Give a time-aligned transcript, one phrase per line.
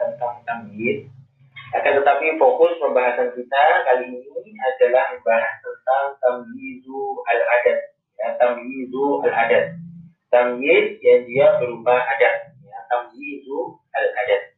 [0.00, 1.08] tentang tamyiz.
[1.74, 7.78] Akan tetapi fokus pembahasan kita kali ini adalah membahas tentang tamyizu al-adat.
[8.14, 9.74] Ya, tamyizu al-adat.
[10.30, 12.54] Tamyiz yang dia berupa adat.
[12.62, 14.54] Ya, tamyizu al-adat.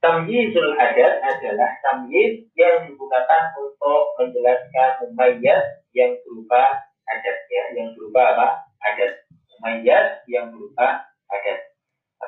[0.00, 8.32] Tamyizul adat adalah tamyiz yang digunakan untuk menjelaskan mumayyaz yang berupa adat ya, yang berupa
[8.32, 8.48] apa?
[8.80, 9.28] Adat.
[9.28, 11.69] Mumayyaz yang berupa adat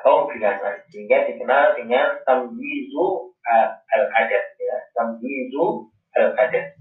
[0.03, 3.31] atau bilangan sehingga dikenal dengan tamyizu
[3.87, 4.77] al-adat ya.
[4.99, 5.87] Tamyizu
[6.19, 6.75] al-adat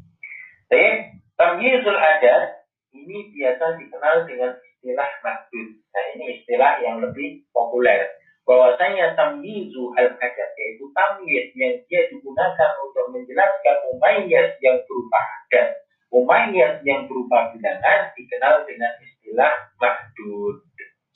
[0.67, 8.11] Jadi tamyizul adat ini biasa dikenal dengan istilah mahdud nah ini istilah yang lebih populer.
[8.43, 15.79] Bahwasanya tamyizu al-adat yaitu tamyiz yang dia digunakan untuk menjelaskan umayyaz yang berupa adat.
[16.11, 20.59] Umayyaz yang berupa bilangan dikenal dengan istilah mahdud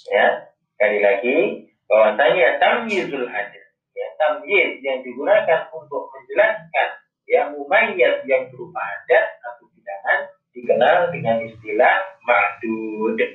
[0.07, 0.47] ya
[0.79, 1.39] sekali lagi
[1.87, 6.89] bahwasanya tamyizul adat ya tamyiz yang digunakan untuk menjelaskan
[7.27, 10.21] ya mumayyaz yang berupa adat atau bidangan
[10.53, 13.29] dikenal dengan istilah ma'dud ya,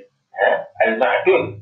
[0.85, 1.61] al ma'dud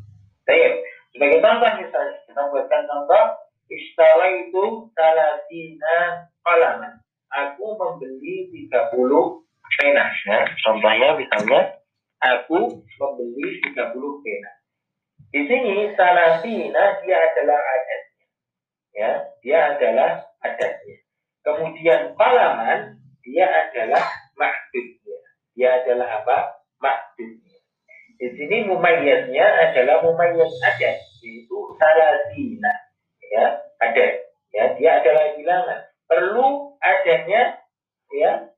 [0.49, 0.81] Baik.
[1.13, 3.23] Sebagai contoh misalnya kita buatkan contoh
[3.69, 7.05] istara itu salasina kalaman.
[7.29, 8.73] Aku membeli 30
[9.77, 10.09] pena.
[10.25, 10.49] Ya.
[10.65, 11.77] Contohnya misalnya
[12.17, 14.51] aku membeli 30 pena.
[15.30, 18.27] Di sini salasina dia adalah adatnya.
[18.97, 19.11] Ya,
[19.45, 20.97] dia adalah adatnya.
[21.45, 25.19] Kemudian palaman dia adalah maksudnya.
[25.53, 26.38] Dia adalah apa?
[26.81, 27.58] Maksudnya.
[28.19, 32.73] Di sini mumayyaznya adalah mumayyaz adat, yaitu salasina.
[33.30, 33.45] Ya,
[33.86, 34.14] adat.
[34.49, 35.80] Ya, dia adalah bilangan.
[36.09, 37.61] Perlu adanya
[38.09, 38.49] ya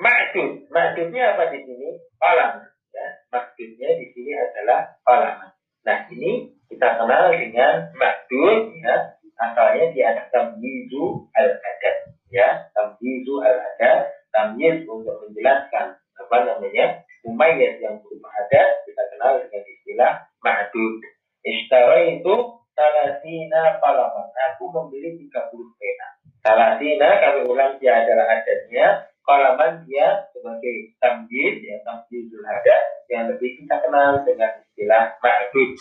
[0.00, 0.72] maksud.
[0.72, 1.88] Maksudnya apa di sini?
[2.16, 2.72] Palaman.
[2.88, 5.47] Ya, maksudnya di sini adalah palaman.
[5.88, 9.16] Nah ini kita kenal dengan makdul ya.
[9.40, 11.96] Asalnya di ada tamyizu al adat
[12.28, 12.68] ya.
[12.76, 19.62] Tamyizu al adat tamyiz untuk menjelaskan apa namanya umayyad yang berupa adat kita kenal dengan
[19.64, 20.12] istilah
[20.44, 21.00] ma'dud
[21.40, 22.34] istara itu
[22.76, 26.08] salasina palaman aku membeli 30 pena.
[26.44, 33.56] Salasina kami ulang dia adalah adatnya kalaman dia sebagai tamyiz ya tamyizul adat yang lebih
[33.64, 34.52] kita kenal dengan
[34.88, 35.76] istilah ma'dud